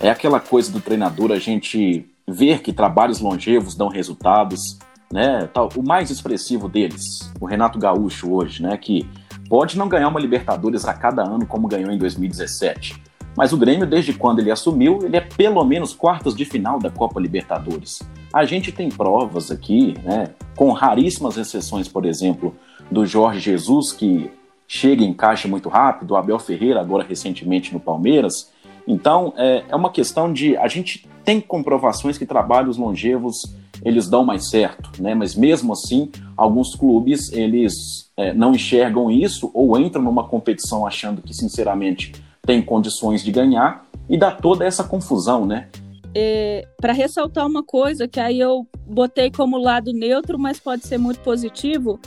É 0.00 0.08
aquela 0.08 0.40
coisa 0.40 0.72
do 0.72 0.80
treinador 0.80 1.30
a 1.30 1.38
gente 1.38 2.06
ver 2.26 2.62
que 2.62 2.72
trabalhos 2.72 3.20
longevos 3.20 3.74
dão 3.74 3.88
resultados, 3.88 4.78
né? 5.12 5.46
O 5.76 5.82
mais 5.82 6.10
expressivo 6.10 6.70
deles, 6.70 7.30
o 7.38 7.44
Renato 7.44 7.78
Gaúcho 7.78 8.32
hoje, 8.32 8.62
né? 8.62 8.78
Que 8.78 9.06
pode 9.52 9.76
não 9.76 9.86
ganhar 9.86 10.08
uma 10.08 10.18
Libertadores 10.18 10.86
a 10.86 10.94
cada 10.94 11.22
ano 11.22 11.44
como 11.44 11.68
ganhou 11.68 11.92
em 11.92 11.98
2017 11.98 13.12
mas 13.36 13.52
o 13.52 13.56
Grêmio, 13.56 13.86
desde 13.86 14.12
quando 14.12 14.40
ele 14.40 14.50
assumiu, 14.50 15.00
ele 15.02 15.16
é 15.16 15.20
pelo 15.20 15.64
menos 15.64 15.94
quartas 15.94 16.34
de 16.34 16.44
final 16.44 16.78
da 16.78 16.90
Copa 16.90 17.18
Libertadores. 17.20 18.02
A 18.32 18.44
gente 18.44 18.70
tem 18.70 18.90
provas 18.90 19.50
aqui, 19.50 19.94
né, 20.04 20.30
com 20.54 20.70
raríssimas 20.72 21.36
exceções, 21.38 21.88
por 21.88 22.04
exemplo, 22.04 22.54
do 22.90 23.06
Jorge 23.06 23.40
Jesus, 23.40 23.92
que 23.92 24.30
chega 24.68 25.02
e 25.02 25.06
encaixa 25.06 25.48
muito 25.48 25.68
rápido, 25.68 26.12
o 26.12 26.16
Abel 26.16 26.38
Ferreira, 26.38 26.80
agora 26.80 27.06
recentemente 27.08 27.72
no 27.72 27.80
Palmeiras. 27.80 28.52
Então, 28.86 29.32
é, 29.36 29.64
é 29.68 29.76
uma 29.76 29.90
questão 29.90 30.32
de. 30.32 30.56
A 30.56 30.68
gente 30.68 31.08
tem 31.24 31.40
comprovações 31.40 32.18
que 32.18 32.26
trabalhos 32.26 32.76
longevos 32.76 33.56
eles 33.84 34.08
dão 34.08 34.24
mais 34.24 34.48
certo, 34.48 35.02
né? 35.02 35.14
Mas 35.14 35.34
mesmo 35.34 35.72
assim, 35.72 36.10
alguns 36.36 36.74
clubes 36.74 37.32
eles 37.32 38.10
é, 38.16 38.32
não 38.32 38.52
enxergam 38.52 39.10
isso 39.10 39.50
ou 39.52 39.78
entram 39.78 40.02
numa 40.02 40.28
competição 40.28 40.86
achando 40.86 41.20
que, 41.20 41.34
sinceramente, 41.34 42.12
tem 42.42 42.62
condições 42.62 43.22
de 43.22 43.30
ganhar 43.30 43.86
e 44.08 44.16
dá 44.16 44.30
toda 44.30 44.64
essa 44.64 44.84
confusão, 44.84 45.46
né? 45.46 45.68
É, 46.14 46.66
para 46.80 46.92
ressaltar 46.92 47.46
uma 47.46 47.62
coisa 47.62 48.06
que 48.06 48.20
aí 48.20 48.38
eu 48.38 48.66
botei 48.86 49.30
como 49.30 49.56
lado 49.56 49.92
neutro, 49.92 50.38
mas 50.38 50.60
pode 50.60 50.86
ser 50.86 50.98
muito 50.98 51.20
positivo, 51.20 51.98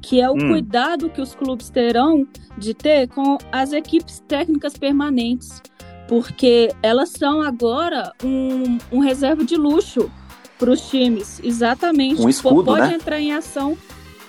que 0.00 0.20
é 0.20 0.30
o 0.30 0.34
hum. 0.34 0.50
cuidado 0.50 1.10
que 1.10 1.20
os 1.20 1.34
clubes 1.34 1.68
terão 1.68 2.26
de 2.56 2.72
ter 2.72 3.08
com 3.08 3.36
as 3.50 3.72
equipes 3.72 4.22
técnicas 4.28 4.74
permanentes, 4.76 5.60
porque 6.06 6.70
elas 6.82 7.10
são 7.10 7.42
agora 7.42 8.12
um, 8.22 8.78
um 8.92 9.00
reserva 9.00 9.44
de 9.44 9.56
luxo 9.56 10.08
para 10.58 10.70
os 10.70 10.88
times, 10.88 11.40
exatamente. 11.42 12.20
Um 12.20 12.28
escudo, 12.28 12.64
pode 12.64 12.88
né? 12.88 12.94
entrar 12.94 13.20
em 13.20 13.32
ação 13.32 13.76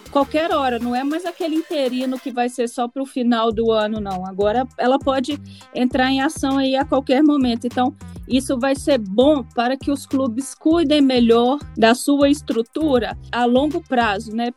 qualquer 0.09 0.51
hora, 0.51 0.79
não 0.79 0.95
é 0.95 1.03
mais 1.03 1.25
aquele 1.25 1.55
interino 1.55 2.19
que 2.19 2.31
vai 2.31 2.49
ser 2.49 2.67
só 2.67 2.87
para 2.87 3.01
o 3.01 3.05
final 3.05 3.51
do 3.51 3.71
ano, 3.71 3.99
não. 3.99 4.25
Agora 4.25 4.67
ela 4.77 4.99
pode 4.99 5.39
entrar 5.73 6.09
em 6.11 6.21
ação 6.21 6.57
aí 6.57 6.75
a 6.75 6.83
qualquer 6.83 7.23
momento. 7.23 7.65
Então, 7.65 7.95
isso 8.27 8.59
vai 8.59 8.75
ser 8.75 8.97
bom 8.97 9.43
para 9.43 9.77
que 9.77 9.91
os 9.91 10.05
clubes 10.05 10.53
cuidem 10.53 11.01
melhor 11.01 11.59
da 11.77 11.95
sua 11.95 12.29
estrutura 12.29 13.17
a 13.31 13.45
longo 13.45 13.81
prazo, 13.81 14.35
né? 14.35 14.51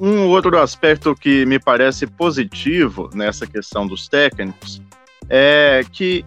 Um 0.00 0.28
outro 0.28 0.58
aspecto 0.58 1.14
que 1.14 1.44
me 1.44 1.58
parece 1.58 2.06
positivo 2.06 3.10
nessa 3.14 3.46
questão 3.46 3.86
dos 3.86 4.08
técnicos 4.08 4.80
é 5.28 5.82
que 5.92 6.24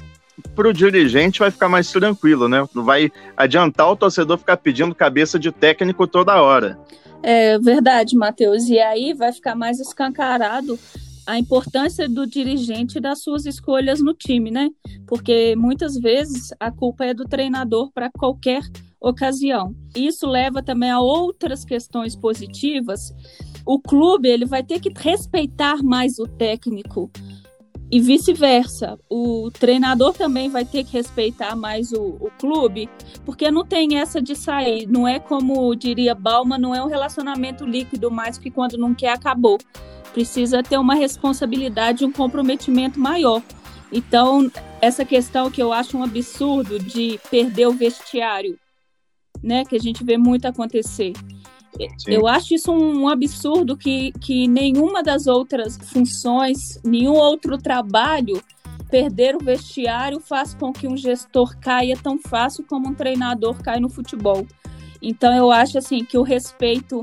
para 0.56 0.68
o 0.68 0.74
dirigente 0.74 1.40
vai 1.40 1.52
ficar 1.52 1.70
mais 1.70 1.92
tranquilo, 1.92 2.48
né? 2.48 2.66
Não 2.74 2.84
vai 2.84 3.12
adiantar 3.38 3.90
o 3.92 3.96
torcedor 3.96 4.38
ficar 4.38 4.58
pedindo 4.58 4.96
cabeça 4.96 5.38
de 5.38 5.52
técnico 5.52 6.08
toda 6.08 6.42
hora. 6.42 6.78
É 7.22 7.58
verdade, 7.60 8.16
Matheus. 8.16 8.68
E 8.68 8.80
aí 8.80 9.14
vai 9.14 9.32
ficar 9.32 9.56
mais 9.56 9.80
escancarado 9.80 10.78
a 11.26 11.40
importância 11.40 12.10
do 12.10 12.28
dirigente 12.28 13.00
das 13.00 13.22
suas 13.22 13.46
escolhas 13.46 14.02
no 14.02 14.14
time, 14.14 14.52
né? 14.52 14.70
Porque 15.08 15.56
muitas 15.56 15.98
vezes 15.98 16.54
a 16.60 16.70
culpa 16.70 17.06
é 17.06 17.14
do 17.14 17.24
treinador 17.24 17.92
para 17.94 18.10
qualquer 18.12 18.62
ocasião. 19.00 19.74
Isso 19.96 20.28
leva 20.28 20.62
também 20.62 20.92
a 20.92 21.00
outras 21.00 21.64
questões 21.64 22.16
positivas. 22.16 23.14
O 23.66 23.80
clube 23.80 24.28
ele 24.28 24.46
vai 24.46 24.64
ter 24.64 24.80
que 24.80 24.92
respeitar 24.96 25.82
mais 25.82 26.20
o 26.20 26.28
técnico 26.28 27.10
e 27.94 28.00
vice-versa. 28.00 29.00
O 29.08 29.52
treinador 29.52 30.14
também 30.14 30.50
vai 30.50 30.66
ter 30.66 30.84
que 30.84 30.94
respeitar 30.94 31.56
mais 31.56 31.92
o, 31.92 32.18
o, 32.20 32.32
clube, 32.40 32.90
porque 33.24 33.52
não 33.52 33.64
tem 33.64 34.00
essa 34.00 34.20
de 34.20 34.36
sair. 34.36 34.88
Não 34.88 35.08
é 35.08 35.20
como 35.20 35.76
diria 35.76 36.16
Balma, 36.16 36.58
não 36.58 36.74
é 36.74 36.84
um 36.84 36.88
relacionamento 36.88 37.64
líquido 37.64 38.10
mais 38.10 38.40
que 38.40 38.50
quando 38.50 38.80
não 38.80 38.96
quer 38.96 39.12
acabou. 39.12 39.60
Precisa 40.12 40.64
ter 40.64 40.80
uma 40.80 40.96
responsabilidade, 40.96 42.04
um 42.04 42.12
comprometimento 42.12 43.00
maior. 43.00 43.44
Então, 43.92 44.52
essa 44.82 45.06
questão 45.06 45.52
que 45.52 45.62
eu 45.62 45.72
acho 45.72 45.96
um 45.96 46.04
absurdo 46.04 46.80
de 46.80 47.20
perder 47.30 47.68
o 47.68 47.74
vestiário, 47.74 48.58
né, 49.44 49.64
que 49.66 49.76
a 49.76 49.80
gente 49.80 50.04
vê 50.04 50.18
muito 50.18 50.48
acontecer. 50.48 51.14
Sim. 51.98 52.12
Eu 52.14 52.28
acho 52.28 52.54
isso 52.54 52.72
um 52.72 53.08
absurdo 53.08 53.76
que, 53.76 54.12
que 54.14 54.48
nenhuma 54.48 55.02
das 55.02 55.28
outras 55.28 55.78
funções, 55.78 56.80
nenhum 56.84 57.14
outro 57.14 57.58
trabalho, 57.58 58.42
perder 58.90 59.36
o 59.36 59.44
vestiário 59.44 60.20
faz 60.20 60.54
com 60.54 60.72
que 60.72 60.88
um 60.88 60.96
gestor 60.96 61.58
caia 61.60 61.98
tão 61.98 62.20
fácil 62.20 62.64
como 62.64 62.90
um 62.90 62.94
treinador 62.94 63.62
cai 63.62 63.80
no 63.80 63.90
futebol. 63.90 64.46
Então 65.02 65.36
eu 65.36 65.52
acho 65.52 65.78
assim 65.78 66.06
que 66.06 66.18
o 66.18 66.22
respeito 66.22 67.02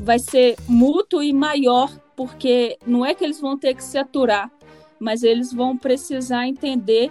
vai 0.00 0.18
ser 0.18 0.56
mútuo 0.68 1.22
e 1.22 1.32
maior, 1.32 1.90
porque 2.14 2.78
não 2.86 3.04
é 3.04 3.14
que 3.14 3.24
eles 3.24 3.40
vão 3.40 3.58
ter 3.58 3.74
que 3.74 3.82
se 3.82 3.98
aturar, 3.98 4.50
mas 5.00 5.22
eles 5.22 5.52
vão 5.52 5.76
precisar 5.76 6.46
entender 6.46 7.10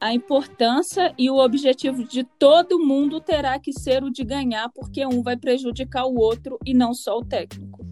a 0.00 0.12
importância 0.12 1.14
e 1.18 1.30
o 1.30 1.36
objetivo 1.36 2.04
de 2.04 2.24
todo 2.38 2.78
mundo 2.78 3.20
terá 3.20 3.58
que 3.58 3.72
ser 3.72 4.04
o 4.04 4.10
de 4.10 4.24
ganhar, 4.24 4.68
porque 4.74 5.04
um 5.06 5.22
vai 5.22 5.36
prejudicar 5.36 6.04
o 6.04 6.18
outro 6.18 6.58
e 6.64 6.74
não 6.74 6.92
só 6.92 7.18
o 7.18 7.24
técnico. 7.24 7.84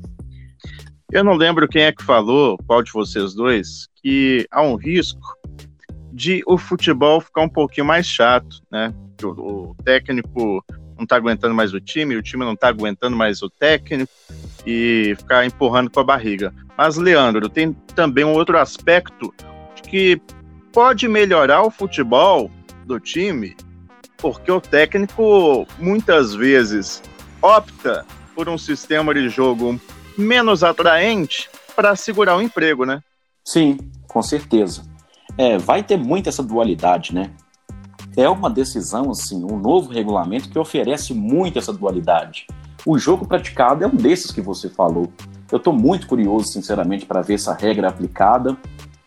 Eu 1.10 1.22
não 1.22 1.34
lembro 1.34 1.68
quem 1.68 1.82
é 1.82 1.92
que 1.92 2.02
falou, 2.02 2.58
qual 2.66 2.82
de 2.82 2.92
vocês 2.92 3.34
dois, 3.34 3.88
que 4.02 4.46
há 4.50 4.62
um 4.62 4.74
risco 4.74 5.38
de 6.12 6.42
o 6.46 6.58
futebol 6.58 7.20
ficar 7.20 7.42
um 7.42 7.48
pouquinho 7.48 7.86
mais 7.86 8.06
chato, 8.06 8.60
né? 8.70 8.92
O, 9.22 9.70
o 9.70 9.76
técnico 9.84 10.64
não 10.96 11.04
está 11.04 11.16
aguentando 11.16 11.54
mais 11.54 11.72
o 11.72 11.80
time, 11.80 12.16
o 12.16 12.22
time 12.22 12.44
não 12.44 12.54
está 12.54 12.68
aguentando 12.68 13.16
mais 13.16 13.42
o 13.42 13.50
técnico 13.50 14.12
e 14.66 15.14
ficar 15.16 15.44
empurrando 15.44 15.90
com 15.90 16.00
a 16.00 16.04
barriga. 16.04 16.52
Mas, 16.76 16.96
Leandro, 16.96 17.48
tem 17.48 17.72
também 17.94 18.24
um 18.24 18.32
outro 18.32 18.58
aspecto 18.58 19.32
de 19.76 19.82
que 19.82 20.20
pode 20.74 21.06
melhorar 21.06 21.62
o 21.62 21.70
futebol 21.70 22.50
do 22.84 22.98
time, 22.98 23.56
porque 24.18 24.50
o 24.50 24.60
técnico 24.60 25.64
muitas 25.78 26.34
vezes 26.34 27.00
opta 27.40 28.04
por 28.34 28.48
um 28.48 28.58
sistema 28.58 29.14
de 29.14 29.28
jogo 29.28 29.80
menos 30.18 30.64
atraente 30.64 31.48
para 31.76 31.94
segurar 31.94 32.36
o 32.36 32.42
emprego, 32.42 32.84
né? 32.84 33.00
Sim, 33.44 33.78
com 34.08 34.20
certeza. 34.20 34.82
É, 35.38 35.56
vai 35.58 35.82
ter 35.82 35.96
muito 35.96 36.28
essa 36.28 36.42
dualidade, 36.42 37.14
né? 37.14 37.30
É 38.16 38.28
uma 38.28 38.50
decisão, 38.50 39.10
assim, 39.10 39.44
um 39.44 39.58
novo 39.58 39.92
regulamento 39.92 40.48
que 40.48 40.58
oferece 40.58 41.14
muito 41.14 41.58
essa 41.58 41.72
dualidade. 41.72 42.46
O 42.84 42.98
jogo 42.98 43.26
praticado 43.26 43.84
é 43.84 43.86
um 43.86 43.94
desses 43.94 44.32
que 44.32 44.40
você 44.40 44.68
falou. 44.68 45.12
Eu 45.50 45.58
estou 45.58 45.72
muito 45.72 46.06
curioso, 46.08 46.48
sinceramente, 46.48 47.06
para 47.06 47.22
ver 47.22 47.34
essa 47.34 47.54
regra 47.54 47.88
aplicada 47.88 48.56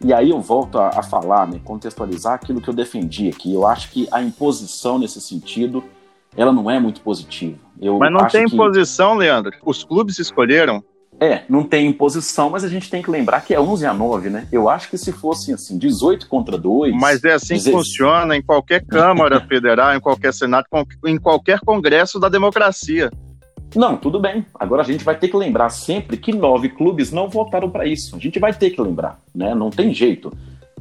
e 0.03 0.13
aí 0.13 0.29
eu 0.29 0.39
volto 0.39 0.77
a, 0.77 0.89
a, 0.89 1.03
falar, 1.03 1.47
né, 1.47 1.59
contextualizar 1.63 2.33
aquilo 2.33 2.61
que 2.61 2.69
eu 2.69 2.73
defendi 2.73 3.29
aqui. 3.29 3.53
Eu 3.53 3.65
acho 3.65 3.91
que 3.91 4.07
a 4.11 4.21
imposição 4.21 4.99
nesse 4.99 5.19
sentido, 5.19 5.83
ela 6.35 6.51
não 6.51 6.69
é 6.69 6.79
muito 6.79 7.01
positiva. 7.01 7.57
Eu 7.81 7.97
Mas 7.97 8.11
não 8.11 8.27
tem 8.27 8.45
que... 8.45 8.53
imposição, 8.53 9.15
Leandro. 9.15 9.51
Os 9.65 9.83
clubes 9.83 10.19
escolheram. 10.19 10.83
É, 11.19 11.41
não 11.49 11.63
tem 11.63 11.87
imposição, 11.87 12.51
mas 12.51 12.63
a 12.63 12.67
gente 12.67 12.91
tem 12.91 13.01
que 13.01 13.09
lembrar 13.09 13.41
que 13.41 13.51
é 13.51 13.59
11 13.59 13.87
a 13.87 13.93
9, 13.93 14.29
né? 14.29 14.47
Eu 14.51 14.69
acho 14.69 14.87
que 14.87 14.99
se 14.99 15.11
fosse 15.11 15.51
assim, 15.51 15.75
18 15.75 16.27
contra 16.27 16.59
2. 16.59 16.93
Mas 16.93 17.23
é 17.23 17.33
assim 17.33 17.57
que 17.57 17.71
funciona 17.71 18.37
em 18.37 18.41
qualquer 18.41 18.85
Câmara 18.85 19.41
Federal, 19.41 19.95
em 19.95 19.99
qualquer 19.99 20.31
Senado, 20.31 20.67
em 21.07 21.17
qualquer 21.17 21.59
Congresso 21.61 22.19
da 22.19 22.29
democracia. 22.29 23.09
Não, 23.75 23.97
tudo 23.97 24.19
bem. 24.19 24.45
Agora 24.55 24.81
a 24.81 24.85
gente 24.85 25.03
vai 25.03 25.17
ter 25.17 25.27
que 25.27 25.37
lembrar 25.37 25.69
sempre 25.69 26.17
que 26.17 26.33
nove 26.33 26.69
clubes 26.69 27.11
não 27.11 27.27
votaram 27.29 27.69
para 27.69 27.85
isso. 27.85 28.15
A 28.15 28.19
gente 28.19 28.39
vai 28.39 28.53
ter 28.53 28.71
que 28.71 28.81
lembrar, 28.81 29.19
né? 29.33 29.53
Não 29.53 29.69
tem 29.69 29.93
jeito 29.93 30.31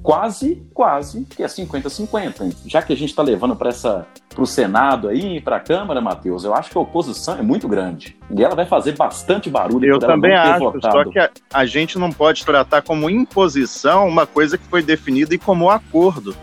quase, 0.06 0.62
quase 0.72 1.24
que 1.24 1.42
é 1.42 1.46
50-50. 1.46 2.54
Já 2.64 2.80
que 2.80 2.92
a 2.92 2.96
gente 2.96 3.10
está 3.10 3.24
levando 3.24 3.56
para 3.56 3.70
essa 3.70 4.06
para 4.28 4.42
o 4.42 4.46
Senado 4.46 5.08
aí, 5.08 5.40
para 5.40 5.56
a 5.56 5.60
Câmara, 5.60 6.00
Matheus, 6.00 6.44
eu 6.44 6.54
acho 6.54 6.70
que 6.70 6.78
a 6.78 6.80
oposição 6.80 7.38
é 7.38 7.42
muito 7.42 7.66
grande. 7.66 8.16
E 8.30 8.44
ela 8.44 8.54
vai 8.54 8.66
fazer 8.66 8.92
bastante 8.92 9.50
barulho. 9.50 9.84
Eu 9.84 9.98
também 9.98 10.34
acho, 10.34 10.60
votado. 10.60 10.92
só 10.92 11.10
que 11.10 11.18
a, 11.18 11.30
a, 11.52 11.64
gente 11.64 11.98
não 11.98 12.12
pode 12.12 12.44
tratar 12.44 12.82
como 12.82 13.10
imposição 13.10 14.06
uma 14.06 14.26
coisa 14.26 14.56
que 14.56 14.64
foi 14.66 14.82
definida 14.82 15.34
e 15.34 15.38
como 15.38 15.70
acordo. 15.70 16.36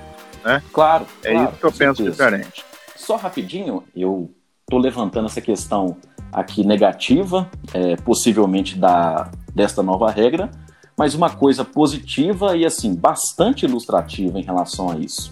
Né? 0.43 0.61
Claro. 0.73 1.05
É 1.23 1.31
claro, 1.31 1.49
isso 1.49 1.59
que 1.59 1.65
eu 1.65 1.71
penso 1.71 2.03
certeza. 2.03 2.11
diferente. 2.11 2.65
Só 2.97 3.15
rapidinho, 3.15 3.83
eu 3.95 4.29
estou 4.61 4.79
levantando 4.79 5.27
essa 5.27 5.39
questão 5.39 5.95
aqui 6.33 6.65
negativa, 6.65 7.49
é, 7.73 7.95
possivelmente 7.97 8.77
da, 8.77 9.29
desta 9.53 9.83
nova 9.83 10.09
regra, 10.09 10.49
mas 10.97 11.13
uma 11.15 11.29
coisa 11.29 11.63
positiva 11.63 12.55
e 12.55 12.65
assim 12.65 12.95
bastante 12.95 13.65
ilustrativa 13.65 14.39
em 14.39 14.43
relação 14.43 14.89
a 14.91 14.97
isso. 14.97 15.31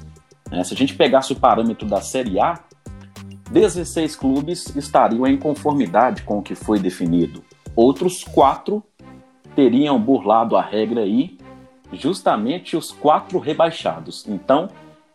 É, 0.52 0.64
se 0.64 0.74
a 0.74 0.78
gente 0.78 0.96
pegasse 0.96 1.34
o 1.34 1.36
parâmetro 1.36 1.88
da 1.88 2.02
Série 2.02 2.40
A, 2.40 2.60
16 3.52 4.16
clubes 4.16 4.74
estariam 4.76 5.28
em 5.28 5.38
conformidade 5.38 6.24
com 6.24 6.40
o 6.40 6.42
que 6.42 6.56
foi 6.56 6.80
definido. 6.80 7.44
Outros 7.76 8.24
quatro 8.24 8.84
teriam 9.56 10.00
burlado 10.00 10.56
a 10.56 10.62
regra 10.62 11.02
aí, 11.02 11.38
justamente 11.94 12.78
os 12.78 12.92
quatro 12.92 13.40
rebaixados. 13.40 14.26
Então, 14.28 14.70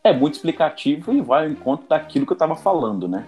é 0.05 0.13
muito 0.13 0.35
explicativo 0.35 1.13
e 1.13 1.21
vai 1.21 1.45
ao 1.45 1.51
encontro 1.51 1.89
daquilo 1.89 2.27
que 2.27 2.33
eu 2.33 2.37
estava 2.37 2.55
falando, 2.55 3.09
né? 3.09 3.25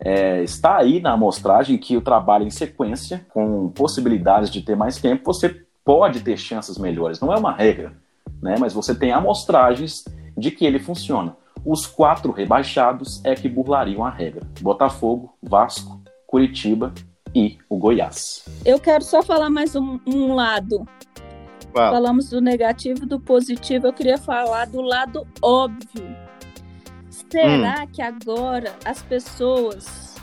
É, 0.00 0.42
está 0.42 0.76
aí 0.76 1.00
na 1.00 1.12
amostragem 1.12 1.76
que 1.76 1.96
o 1.96 2.00
trabalho 2.00 2.46
em 2.46 2.50
sequência, 2.50 3.26
com 3.30 3.68
possibilidades 3.70 4.50
de 4.50 4.62
ter 4.62 4.76
mais 4.76 4.98
tempo, 4.98 5.24
você 5.24 5.62
pode 5.84 6.20
ter 6.20 6.36
chances 6.36 6.78
melhores. 6.78 7.20
Não 7.20 7.32
é 7.32 7.36
uma 7.36 7.52
regra, 7.52 7.92
né? 8.40 8.56
mas 8.58 8.72
você 8.72 8.94
tem 8.94 9.12
amostragens 9.12 10.04
de 10.36 10.50
que 10.50 10.64
ele 10.64 10.78
funciona. 10.78 11.36
Os 11.64 11.86
quatro 11.86 12.30
rebaixados 12.30 13.20
é 13.24 13.34
que 13.34 13.48
burlariam 13.48 14.04
a 14.04 14.10
regra: 14.10 14.42
Botafogo, 14.60 15.34
Vasco, 15.42 16.00
Curitiba 16.26 16.92
e 17.34 17.58
o 17.68 17.76
Goiás. 17.76 18.44
Eu 18.64 18.78
quero 18.78 19.02
só 19.02 19.22
falar 19.22 19.50
mais 19.50 19.74
um, 19.74 19.98
um 20.06 20.34
lado. 20.34 20.86
Falamos 21.74 22.30
do 22.30 22.40
negativo 22.40 23.04
e 23.04 23.06
do 23.06 23.20
positivo. 23.20 23.86
Eu 23.86 23.92
queria 23.92 24.18
falar 24.18 24.66
do 24.66 24.80
lado 24.80 25.26
óbvio. 25.42 26.27
Será 27.30 27.82
hum. 27.82 27.86
que 27.92 28.00
agora 28.00 28.74
as 28.84 29.02
pessoas 29.02 30.16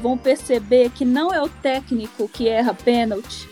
vão 0.00 0.16
perceber 0.16 0.90
que 0.90 1.04
não 1.04 1.32
é 1.32 1.42
o 1.42 1.48
técnico 1.48 2.28
que 2.28 2.48
erra 2.48 2.74
pênalti, 2.74 3.48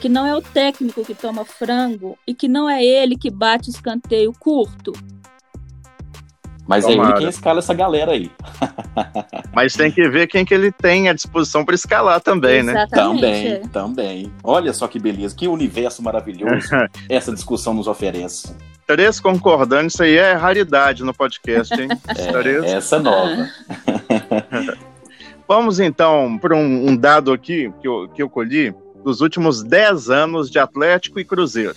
que 0.00 0.08
não 0.08 0.26
é 0.26 0.34
o 0.34 0.42
técnico 0.42 1.04
que 1.04 1.14
toma 1.14 1.44
frango 1.44 2.18
e 2.26 2.34
que 2.34 2.48
não 2.48 2.68
é 2.68 2.84
ele 2.84 3.16
que 3.16 3.30
bate 3.30 3.70
escanteio 3.70 4.32
curto. 4.38 4.92
Mas 6.66 6.84
Tomara. 6.84 7.10
é 7.10 7.12
ele 7.12 7.18
quem 7.20 7.28
escala 7.28 7.60
essa 7.60 7.72
galera 7.72 8.12
aí. 8.12 8.30
Mas 9.54 9.74
tem 9.74 9.90
que 9.90 10.08
ver 10.08 10.26
quem 10.26 10.44
que 10.44 10.52
ele 10.52 10.72
tem 10.72 11.08
à 11.08 11.12
disposição 11.12 11.64
para 11.64 11.76
escalar 11.76 12.20
também, 12.20 12.62
né? 12.62 12.72
Exatamente, 12.72 13.22
né? 13.22 13.58
Também, 13.58 13.68
também. 13.68 14.32
Olha 14.42 14.72
só 14.72 14.88
que 14.88 14.98
beleza, 14.98 15.34
que 15.34 15.46
universo 15.46 16.02
maravilhoso 16.02 16.68
essa 17.08 17.32
discussão 17.32 17.72
nos 17.72 17.86
oferece. 17.86 18.54
Três 18.86 19.18
concordando, 19.18 19.88
isso 19.88 20.02
aí 20.02 20.16
é 20.16 20.32
raridade 20.34 21.02
no 21.02 21.12
podcast, 21.12 21.74
hein? 21.74 21.88
É, 22.08 22.76
essa 22.76 23.00
nova. 23.00 23.48
Vamos 25.48 25.80
então 25.80 26.38
para 26.38 26.56
um, 26.56 26.90
um, 26.90 26.96
dado 26.96 27.32
aqui 27.32 27.72
que 27.80 27.88
eu, 27.88 28.08
que 28.08 28.22
eu 28.22 28.30
colhi 28.30 28.74
dos 29.04 29.20
últimos 29.20 29.62
10 29.62 30.10
anos 30.10 30.50
de 30.50 30.58
Atlético 30.58 31.18
e 31.18 31.24
Cruzeiro. 31.24 31.76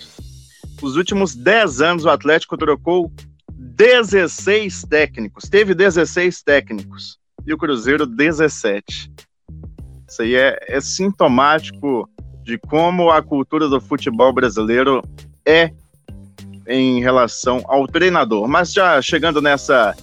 Os 0.80 0.96
últimos 0.96 1.34
10 1.34 1.80
anos 1.80 2.04
o 2.04 2.10
Atlético 2.10 2.56
trocou 2.56 3.12
16 3.52 4.84
técnicos, 4.84 5.48
teve 5.48 5.74
16 5.74 6.42
técnicos, 6.42 7.18
e 7.46 7.52
o 7.52 7.58
Cruzeiro 7.58 8.06
17. 8.06 9.12
Isso 10.08 10.22
aí 10.22 10.34
é, 10.34 10.58
é 10.68 10.80
sintomático 10.80 12.08
de 12.42 12.58
como 12.58 13.10
a 13.10 13.22
cultura 13.22 13.68
do 13.68 13.80
futebol 13.80 14.32
brasileiro 14.32 15.02
é 15.44 15.72
em 16.66 17.00
relação 17.00 17.62
ao 17.66 17.86
treinador. 17.86 18.48
Mas 18.48 18.72
já 18.72 19.00
chegando 19.00 19.40
nessa 19.40 19.94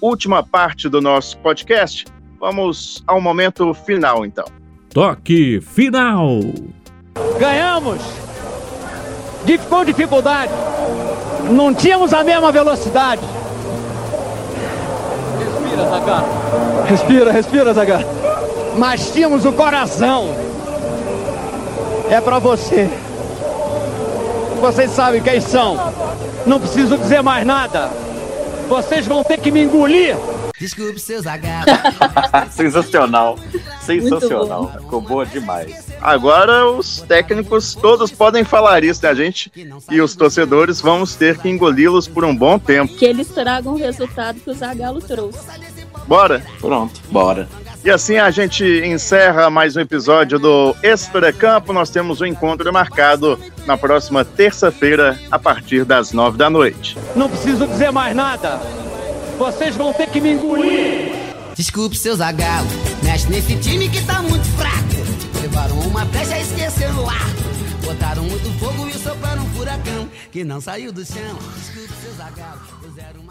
última 0.00 0.42
parte 0.42 0.88
do 0.88 1.00
nosso 1.00 1.36
podcast, 1.38 2.04
vamos 2.38 3.02
ao 3.06 3.20
momento 3.20 3.74
final 3.74 4.24
então. 4.24 4.46
Toque 4.90 5.60
final. 5.60 6.40
Ganhamos 7.38 8.00
com 9.68 9.84
dificuldade. 9.84 10.52
Não 11.50 11.72
tínhamos 11.74 12.12
a 12.12 12.22
mesma 12.22 12.52
velocidade. 12.52 13.22
Respira, 15.38 15.88
Zagar. 15.88 16.24
Respira, 16.86 17.32
respira, 17.32 17.74
Zagar. 17.74 18.04
Mas 18.76 19.10
tínhamos 19.10 19.44
o 19.44 19.52
coração. 19.52 20.34
É 22.10 22.20
para 22.20 22.38
você. 22.38 22.90
Vocês 24.60 24.90
sabem 24.90 25.22
quem 25.22 25.40
são. 25.40 25.76
Não 26.46 26.58
preciso 26.60 26.98
dizer 26.98 27.22
mais 27.22 27.46
nada. 27.46 27.90
Vocês 28.68 29.06
vão 29.06 29.22
ter 29.24 29.38
que 29.38 29.50
me 29.50 29.62
engolir. 29.62 30.16
Desculpe 30.58 30.98
seus 30.98 31.24
agarros. 31.28 31.72
Sensacional. 32.50 33.38
Sensacional. 33.80 34.72
Ficou 34.80 35.00
boa 35.00 35.24
demais. 35.24 35.86
Agora 36.00 36.68
os 36.70 37.00
técnicos 37.02 37.74
todos 37.74 38.10
podem 38.10 38.44
falar 38.44 38.82
isso, 38.84 39.02
né? 39.02 39.08
A 39.10 39.14
gente 39.14 39.50
e 39.90 40.00
os 40.00 40.14
torcedores 40.16 40.80
vamos 40.80 41.14
ter 41.14 41.38
que 41.38 41.48
engoli-los 41.48 42.08
por 42.08 42.24
um 42.24 42.34
bom 42.34 42.58
tempo. 42.58 42.94
Que 42.94 43.06
eles 43.06 43.28
tragam 43.28 43.74
o 43.74 43.76
resultado 43.76 44.40
que 44.40 44.50
o 44.50 44.54
Zagallo 44.54 45.00
trouxe. 45.00 45.38
Bora? 46.06 46.42
Pronto, 46.60 47.00
bora. 47.10 47.48
E 47.88 47.90
assim 47.90 48.18
a 48.18 48.30
gente 48.30 48.62
encerra 48.84 49.48
mais 49.48 49.74
um 49.74 49.80
episódio 49.80 50.38
do 50.38 50.76
Extra 50.82 51.32
Campo. 51.32 51.72
Nós 51.72 51.88
temos 51.88 52.20
um 52.20 52.26
encontro 52.26 52.70
marcado 52.70 53.40
na 53.64 53.78
próxima 53.78 54.26
terça-feira, 54.26 55.18
a 55.30 55.38
partir 55.38 55.86
das 55.86 56.12
nove 56.12 56.36
da 56.36 56.50
noite. 56.50 56.98
Não 57.16 57.30
preciso 57.30 57.66
dizer 57.66 57.90
mais 57.90 58.14
nada. 58.14 58.60
Vocês 59.38 59.74
vão 59.74 59.90
ter 59.94 60.06
que 60.10 60.20
me 60.20 60.32
engolir. 60.32 61.12
Desculpe, 61.54 61.96
seus 61.96 62.20
agalo. 62.20 62.68
Mexe 63.02 63.26
nesse 63.30 63.56
time 63.56 63.88
que 63.88 64.04
tá 64.04 64.20
muito 64.20 64.44
fraco. 64.58 65.40
Levaram 65.40 65.78
uma 65.78 66.04
flecha 66.04 66.36
e 66.36 66.42
esqueceram 66.42 67.04
o 67.04 67.08
ar. 67.08 67.30
Botaram 67.86 68.22
muito 68.22 68.50
fogo 68.58 68.86
e 68.86 68.98
sopraram 68.98 69.42
um 69.42 69.50
furacão 69.54 70.10
que 70.30 70.44
não 70.44 70.60
saiu 70.60 70.92
do 70.92 71.06
chão. 71.06 71.38
Desculpe, 71.56 71.94
seus 72.02 72.20
agalos. 72.20 72.68
Fizeram 72.82 73.27